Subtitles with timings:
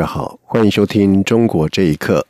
[0.00, 2.26] 位好，欢迎收听《中国这一刻》。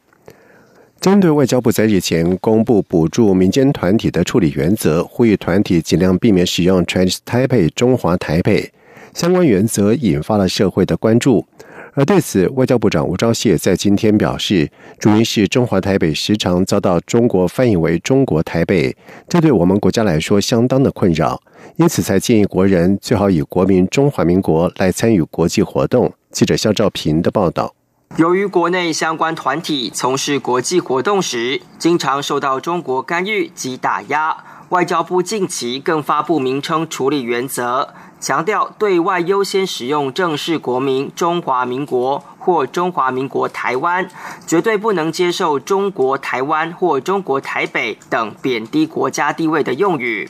[1.01, 8.73] 针对外交部在日前公布补助民间团体的处理原则，呼吁团体尽量避免使用 “Chinese Taipei” 中华台北
[9.15, 11.47] 相关原则，引发了社会的关注。
[11.95, 18.97] 而对此，外交部长吴钊燮在今天表示，主因是中华台北时常遭到中国翻译为中国台北，
[19.29, 21.41] 这对我们国家来说相当的困扰，
[21.77, 26.13] 因此才建议国人最好以国民中华民国来参与国际活动。
[26.31, 27.75] 记者肖兆平的报道。
[28.17, 34.37] 由于国内相关团体从事国际活动时，经常受到中国干预及打压，
[34.71, 44.07] 外交部近期更发布名称处理原则，强调对外优先使用正式国名“中华民国”或“中华民国台湾”，
[44.47, 50.29] 绝对不能接受“中国台湾”或“中国台北”等贬低国家地位的用语。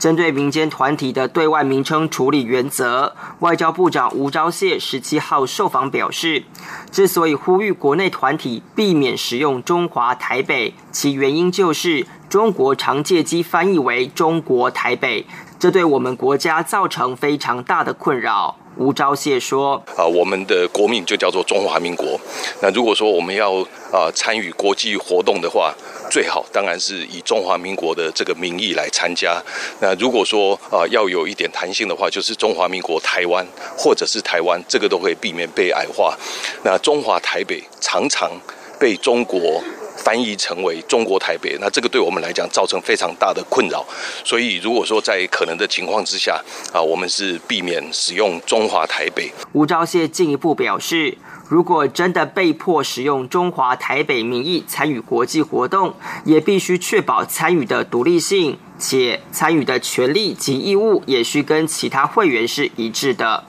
[0.00, 6.44] 针对民间团体的对外名称处理原则，外交部长吴钊燮十七号受访表示，
[6.92, 15.26] 之所以呼吁国内团体避免使用“中华台北”，其原因就是中国常借机翻译为“中国台北”，
[15.58, 18.56] 这对我们国家造成非常大的困扰。
[18.76, 22.16] 吴钊燮说：“啊，我们的国名就叫做中华民国。
[22.62, 23.54] 那如果说我们要
[23.90, 25.74] 啊参与国际活动的话，
[26.08, 29.42] 最好当然是以中华民国的这个名义来参加。
[29.80, 33.44] 那如果说啊要有一点弹性的话，就是中华民国台湾
[33.76, 36.16] 或者是台湾，这个都会避免被矮化。
[36.62, 38.30] 那中华台北常常
[38.78, 39.60] 被中国。”
[39.98, 43.84] 翻译成为中国台北，那这个对我们来讲造成非常大的困扰。
[44.24, 46.42] 所以，如果说在可能的情况之下，
[46.72, 49.30] 啊，我们是避免使用中华台北。
[49.52, 51.18] 吴钊燮进一步表示，
[51.48, 63.44] 如果真的被迫使用中华台北名义参与国际活动，也必须确保参与的独立性，且参与的权利及义务也需跟其他会员是一致的。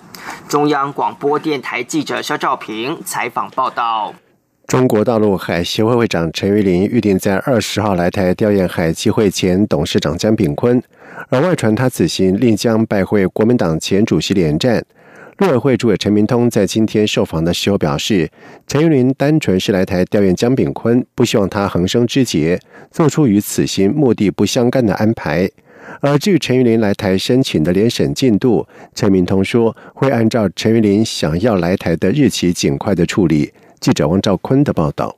[0.48, 4.14] 中央广播电台记者肖照平采访报道。
[4.70, 10.80] 中国大陆海协会会长陈玉林预定在二十号来台吊唁海基会前董事长江炳坤，
[11.30, 14.86] 而外传他此行另将拜会国民党前主席连战。
[15.40, 18.30] 陆委会主委陈明通在今天受访的时候表示，
[18.68, 22.60] 陈玉林单纯是来台吊唁江炳坤，不希望他横生枝节，
[22.92, 25.50] 做出与此行目的不相干的安排。
[26.00, 33.52] 而至于陈玉林来台申请的联审进度，陈明通说会按照陈玉林想要来台的日期尽快的处理。
[33.80, 35.16] 记者王兆坤的报道。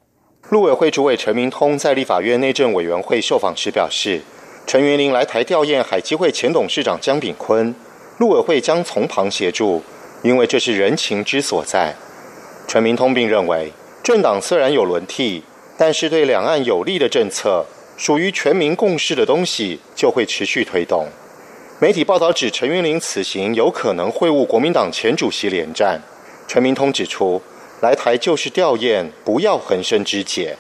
[0.50, 4.22] 陆委会主委陈明通在立法院内政委员会受访时表示，
[4.68, 7.74] 陈云林来台吊唁海基会前董事长江炳坤，
[8.20, 9.82] 陆委会将从旁协助，
[10.22, 11.96] 因为这是人情之所在。
[12.68, 13.72] 陈明通并认为，
[14.04, 15.44] 政党虽然有轮替，
[15.78, 17.66] 但是对两岸有利的政策，
[17.98, 21.08] 属于全民共识的东西，就会持续推动。
[21.80, 26.02] 媒体报道指陈云林此行有可能会晤国民党前主席连战，
[26.48, 27.42] 陈明通指出。
[27.82, 30.56] 来台就是吊唁，不要横生枝节。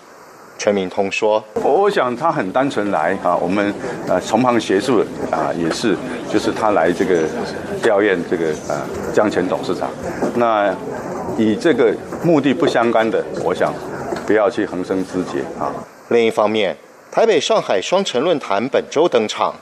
[0.58, 3.72] 陈明通说：“我想他很单纯来啊，我们
[4.08, 5.96] 呃从旁协助啊，也是
[6.28, 7.22] 就是他来这个
[7.84, 8.82] 吊唁这个呃
[9.14, 9.88] 江前董事长。
[10.34, 10.76] 那
[11.38, 13.72] 以这个目的不相干的，我想
[14.26, 15.72] 不要去横生枝节啊。
[16.10, 16.76] 另一方面，
[17.12, 19.54] 台北上海双城论坛本周登场。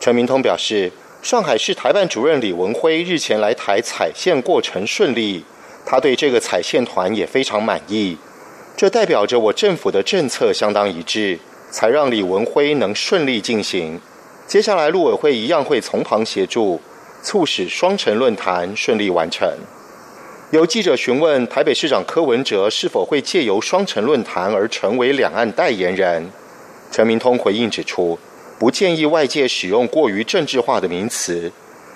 [0.00, 0.90] 陈明通表示，
[1.20, 5.44] 上海市台办主任李文辉日前来台采线过程顺利。”
[5.84, 8.16] 他对这个彩线团也非常满意，
[8.76, 11.38] 这代表着我政府的政策相当一致，
[11.70, 14.00] 才让李文辉能顺利进行。
[14.46, 16.80] 接下来陆委会一样会从旁协助，
[17.22, 19.48] 促使双城论坛顺利完成。
[20.50, 26.30] 有记者询问台北市长柯文哲是否会借由双城论坛而成为两岸代言人，
[26.90, 28.18] 陈明通回应指出，
[28.58, 31.50] 不建议外界使用过于政治化的名词。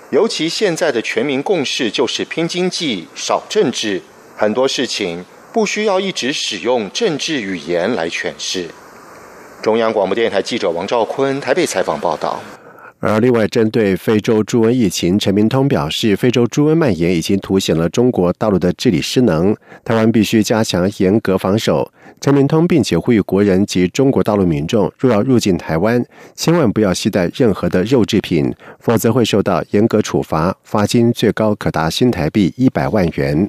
[0.09, 4.01] 尤其现在的全民共识就是拼经济、少政治，
[4.37, 8.69] 很多事情不需要一直使用政治语言来诠释。
[9.61, 12.39] 中央广播电台记者王兆坤台北采访报道。
[12.99, 19.55] 而另外，针对非洲猪瘟疫情，陈明通表示，非洲猪瘟蔓延已经凸显了中国大陆的治理失能，
[19.85, 21.91] 台湾必须加强严格防守。
[22.19, 26.03] 陈明通并且呼吁国人及中国大陆民众，若要入境台湾，
[26.33, 33.47] 千万不要携带任何的肉制品，否则会受到严格处罚，罚金最高可达新台币一百万元。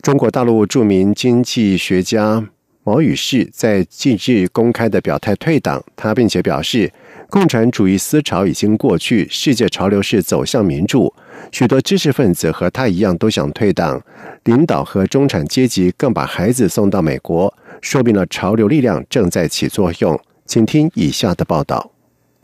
[0.00, 2.46] 中国大陆著名经济学家
[2.84, 6.92] 毛宇士在近日公开的表态退党，他并且表示，
[7.28, 11.12] 共产主义思潮已经过去，世界潮流是走向民主。
[11.50, 14.00] 许多知识分子和他一样都想退党，
[14.44, 20.18] 领导和中产阶级更把孩子送到美国，说明了潮流力量正在起作用。
[20.46, 21.90] 请听以下的报道。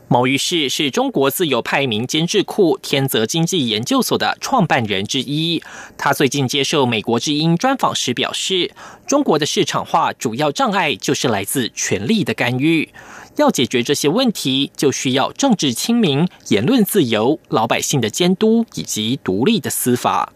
[0.09, 5.63] 毛于士是中国自由派民间智库天泽经济研究所的创办人之一。
[5.97, 8.69] 他最近接受美国之音专访时表示，
[9.07, 12.89] 中国的市场化主要障碍就是来自权力的干预。
[13.37, 20.31] 要解决这些问题，就需要政治清明、言论自由、老百姓的监督以及独立的司法。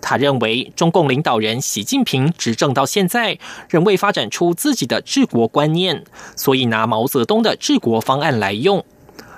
[0.00, 3.38] 他认为，中共领导人习近平执政到现在，
[3.68, 6.04] 仍未发展出自己的治国观念，
[6.36, 8.84] 所以拿毛泽东的治国方案来用。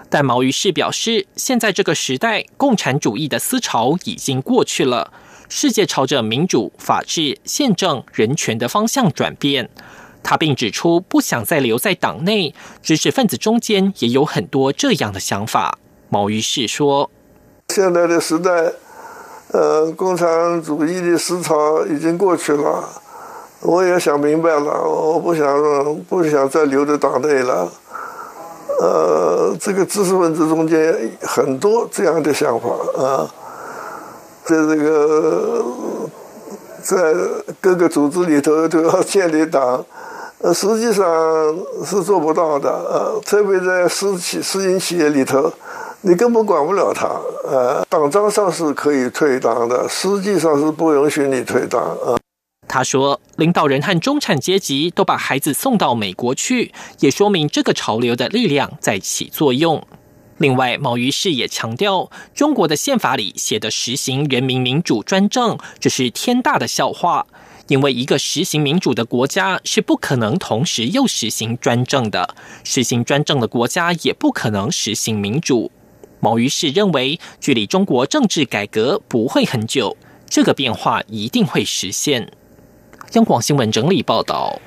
[0.09, 5.12] 但毛于是表示，现在这个时代，共产主义的思潮已经过去了，
[5.49, 9.69] 世界朝着民主、法治、宪政、人权的方向转变。
[10.23, 15.79] 他并指出，不想再留在党内，知识分子中间也有很多这样的想法。
[16.09, 17.11] 毛于是说
[17.75, 18.73] ：“现在的时代，
[19.53, 22.89] 呃，共产主义的思潮已经过去了，
[23.61, 27.73] 我也想明白了，我不想不想再留在党内了。”
[28.81, 32.69] 呃，这个知识分子中间很多这样的想法
[33.01, 33.31] 啊，
[34.45, 35.65] 在这个
[36.83, 37.15] 在
[37.61, 39.85] 各个组织里头都要建立党，
[40.43, 41.05] 呃，实际上
[41.85, 43.21] 是做不到的呃。
[43.25, 45.53] 特别在私企、私营企业里头，
[46.00, 47.09] 你根本管不了他。
[47.44, 52.19] 呃，党章上是可以退党的，实际上是不允许你退党啊。
[52.67, 59.87] 他说：“领导人和中产阶级都把孩子送到美国去，也说明这个潮流的力量在起作用。”
[60.38, 67.27] 另外，毛于士也强调，中国的宪法里写的实行人民民主专政，这是天大的笑话。
[67.69, 75.70] 因为一个实行民主的国家是不可能同时又实行专政的，实行专政的国家也不可能实行民主。
[76.20, 79.97] 毛于是认为，距离中国政治改革不会很久，
[80.29, 82.31] 这个变化一定会实现。
[83.14, 84.61] 央广新闻整理报道：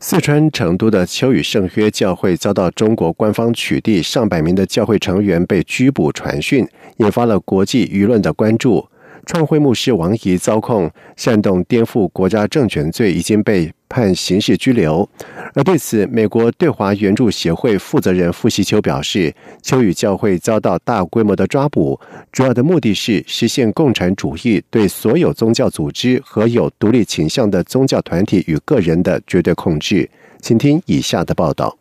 [0.00, 8.88] 四川成都的秋雨圣约教会遭到中国官方取缔，上百名的教会成员被拘捕传讯，引发了国际舆论的关注。
[9.24, 15.08] 创会牧师王怡遭控煽动颠覆国家政权罪，已经被判刑事拘留。
[15.54, 21.98] 而对此，美国对华援助协会负责人傅希秋表示，秋雨教会遭到大规模的抓捕，
[22.32, 30.08] 主要的目的是实现共产主义对所有宗教组织和有独立倾向的宗教团体与个人的绝对控制。
[30.40, 31.76] 请听以下的报道。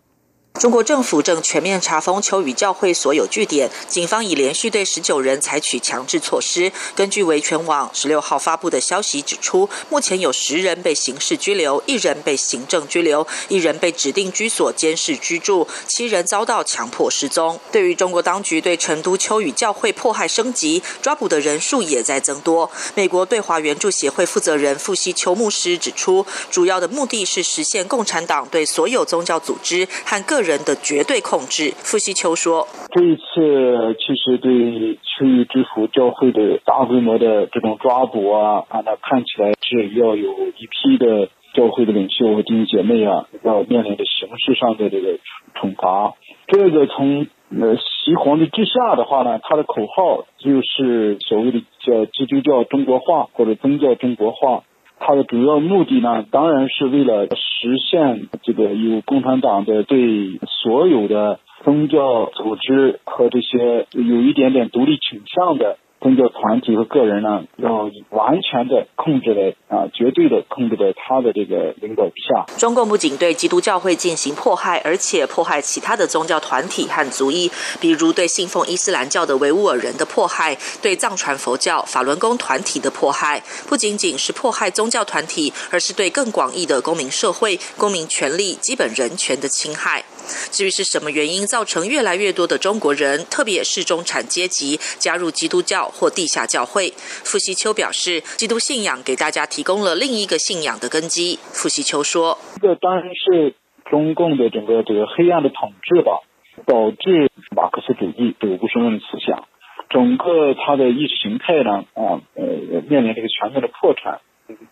[0.59, 6.71] 中国政府正全面查封秋雨教会所有据点，警方已连续对十九人采取强制措施。
[6.95, 17.59] 根据维权网十六号发布的消息指出，目前有十人被刑事拘留，一人被行政拘留，一人被指定居所监视居住，七人遭到强迫失踪。
[17.71, 22.69] 对于中国当局对成都秋雨教会迫害升级，抓捕的人数也在增多。
[22.93, 31.71] 美国对华援助协会负责人傅西秋牧师指出，主要的目的是实现共产党对所有宗教组织和个人的绝对控制。
[31.77, 45.17] 傅西秋说：“这一次其实对区域之福教会的大规模的这种抓捕啊，啊，那看起来是要有一批的教会的领袖和弟兄姐妹啊，要面临着形式上的这个
[45.55, 46.13] 惩罚。
[46.47, 54.63] 这个从呃西皇帝之下的话呢，他的口号就是所谓的叫基督教中国化或者宗教中国化。”
[55.05, 65.77] 它的主要目的呢，当然是为了实现这个有共产党的对所有的宗教组织和这些有一点点独立倾向的。
[66.03, 72.45] 宗教团体和个人呢，要完全的控制在啊，绝对的控制在他的这个领导之下。
[72.57, 90.03] 中共不仅对基督教会进行迫害，而且迫害其他的宗教团体和族裔，比如对信奉伊斯兰教的维吾尔人的迫害，对藏传佛教、法轮功团体的迫害，不仅仅是迫害宗教团体，而是对更广义的公民社会、公民权利、基本人权的侵害。
[90.51, 96.93] 至于是什么原因造成越来越多的中国人，特别是中产阶级加入基督教或地下教会？
[96.97, 101.39] 傅西秋表示，基督信仰给大家提供了另一个信仰的根基。
[101.51, 103.55] 傅西秋说：“这当然是
[103.89, 106.21] 中共的整个这个黑暗的统治吧，
[106.65, 109.47] 导致马克思主义这个无神论思想，
[109.89, 114.21] 整个他的意识形态呢，啊呃，面临这个全面的破产。”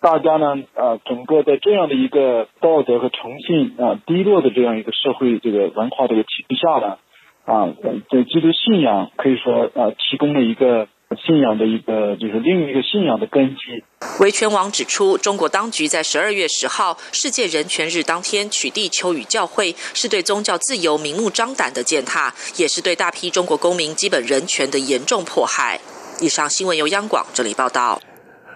[0.01, 6.97] 大家呢，啊，整个在这样的一个道德和诚信啊低落的这样一个社会这个文化这个体制下呢，
[7.45, 7.73] 啊，
[8.09, 10.87] 对基督信仰可以说啊提供了一个
[11.25, 13.83] 信仰的一个，就是另一个信仰的根基。
[14.19, 25.79] 维权网指出，中国当局在十二月十号世界人权日当天取缔秋雨教会，是对宗教自由明目张胆的践踏，也是对大批中国公民基本人权的严重迫害。
[26.21, 27.99] 以上新闻由央广这里报道。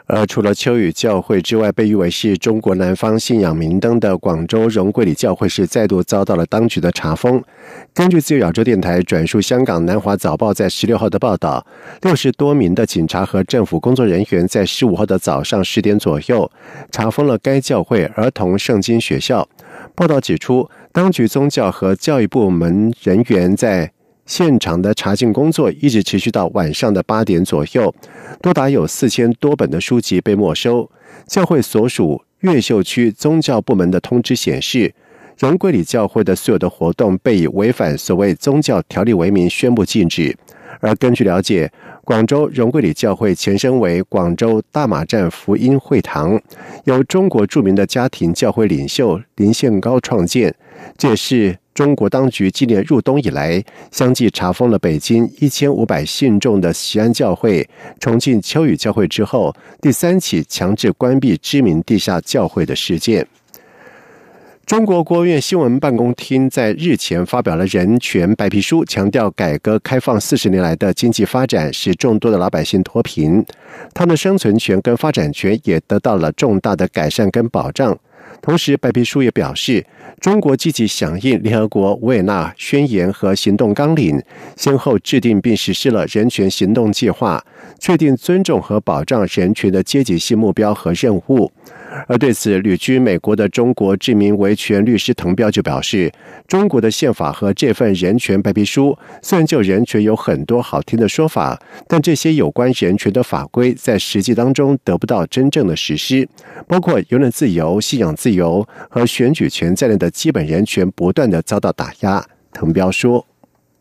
[0.07, 7.43] 而除了秋雨教会之外，被誉为是中国南方信仰明灯的广州荣桂里教会是再度遭到了当局的查封。
[7.93, 11.65] 根据自由亚洲电台转述香港南华早报在十六号的报道，
[12.01, 16.49] 六十多名的警察和政府工作人员在十五号的早上十点左右
[16.91, 19.47] 查封了该教会儿童圣经学校。
[19.95, 23.91] 报道指出，当局宗教和教育部门人员在
[24.25, 27.93] 现场的查禁工作一直持续到晚上的八点左右，
[28.41, 30.89] 多达有四千多本的书籍被没收。
[31.27, 34.93] 教会所属越秀区宗教部门的通知显示，
[35.37, 40.35] 荣桂里教会的所有的活动被以违反所谓宗教条例为名宣布禁止。
[40.81, 41.71] 而根据了解，
[42.03, 46.39] 广州荣桂里教会前身为广州大马站福音会堂，
[46.83, 50.53] 由中国著名的家庭教会领袖林宪高创建，
[50.97, 51.57] 这也是。
[51.75, 57.67] 中国当局今年入冬以来，相继查封了北京一千五百信众的西安教会、
[57.99, 63.27] 重庆秋雨教会之后，第三起强制关闭知名地下教会的事件。
[64.65, 73.45] 中国国务院新闻办公厅在日前发表了人权白皮书，强调改革开放四十年来的经济发展使众多的老百姓脱贫，
[73.93, 77.95] 他们的生存权跟发展权也得到了重大的改善跟保障。
[78.45, 79.83] 同时，白皮书也表示，
[80.21, 84.21] 中国积极响应联合国维也纳宣言和行动纲领，
[84.55, 87.43] 先后制定并实施了人权行动计划，
[87.79, 91.51] 确定尊重和保障人权的阶级性目标和任务。
[92.07, 96.11] 而对此，旅居美国的中国知名维权律师滕彪就表示，
[96.47, 106.27] 中国的宪法和这份人权白皮书虽然就人权有很多好听的说法，但这些有关人权的法规在实际当中得不到真正的实施，
[106.67, 112.23] 包括言论自由、信仰自由和选举权在内的基本人权不断的遭到打压。
[112.51, 113.25] 滕彪说。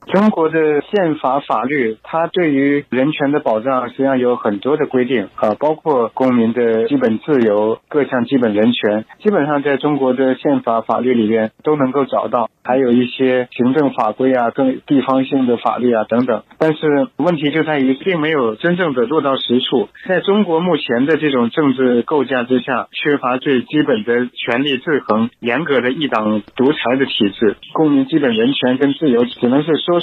[0.06, 12.48] 中国的宪法法律，它对于人权的保障实际上有很多的规定啊，包括公民的基本自由、各项基本人权，基本上在中国的宪法法律里面都能够找到。
[12.66, 16.44] 还有一些行政法规啊，更地方性的法律啊等等。
[16.58, 19.90] 但是问题就在于，并没有真正的落到实处。
[20.08, 29.93] 在中国目前的这种政治构架之下，缺乏最基本的权力制衡、严格的一党独裁的体制，公民基本人权跟自由只能是说。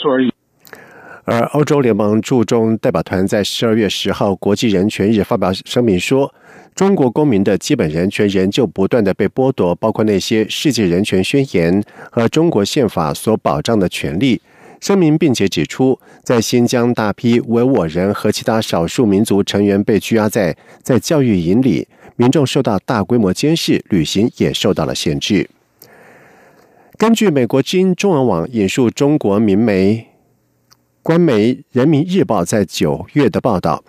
[1.24, 6.34] 而欧洲联盟驻中代表团在十二月十号国际人权日发表声明说，
[6.74, 14.42] 中国公民的基本人权仍旧不断的被剥夺，包括那些世界人权宣言和中国宪法所保障的权利。
[14.80, 25.48] 声明并且指出，在新疆大批维吾尔人和其他少数民族成员被拘押在在教育营里，民众受到大规模监视，旅行也受到了限制。
[27.02, 30.06] 根据美国之音中文网引述中国民媒
[31.02, 33.84] 官媒《人民日报》在九月的报道，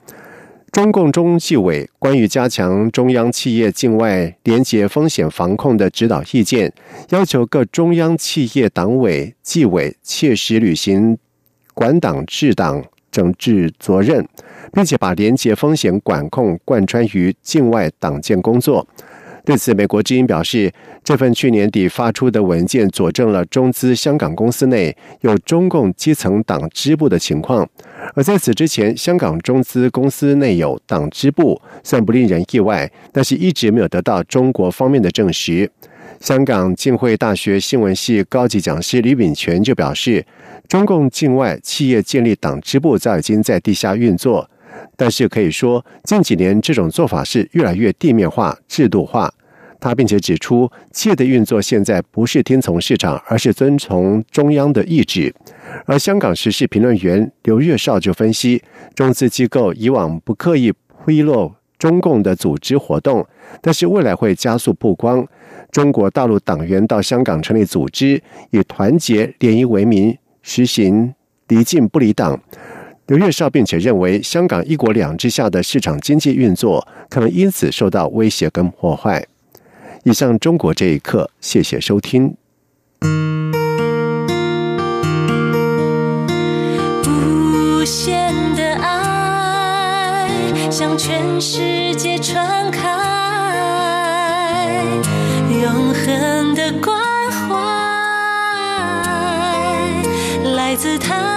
[0.70, 6.72] 中共中纪委关于加强中央企业境外廉洁风险防控的指导意见，
[7.10, 11.18] 要求各中央企业党委纪委切实履行
[11.74, 14.26] 管党治党整治责任，
[14.72, 18.88] 并且把廉洁风险管控贯穿于境外党建工作。
[19.44, 20.72] 对此，美国之音表示，
[21.04, 27.68] 这份去年底发出的文件佐证了中资香港公司内有中共基层党支部的情况。
[28.14, 35.68] 而在此之前，香港中资公司内有党支部，算不令人意外，但是一直没有得到中国方面的证实。
[36.20, 40.24] 香港浸会大学新闻系高级讲师李炳全就表示，
[40.68, 44.48] 中共境外企业建立党支部早已经在地下运作。
[44.96, 49.32] 但是可以说，近几年这种做法是越来越地面化、制度化。
[49.82, 55.34] 他并且指出，企业的运作现在不是听从市场，而是遵从中央的意志。
[55.86, 58.62] 而香港时事评论员刘月绍就分析，
[58.94, 60.72] 中资机构以往不刻意
[61.04, 63.26] 披露中共的组织活动，
[63.60, 65.26] 但是未来会加速曝光。
[65.72, 71.12] 中国大陆党员到香港成立组织，以团结联谊为名，实行
[71.48, 72.40] 离境不离党。
[73.08, 79.26] 刘月绍并且认为，香港一国两制下的市场经济运作可能因此受到威胁跟破坏。
[80.04, 82.36] 以上中国这一刻，谢谢收听。
[87.06, 90.28] 无限的爱
[90.70, 92.88] 向全世界传开，
[95.62, 96.98] 永恒的关
[97.30, 97.54] 怀
[100.56, 101.31] 来自他。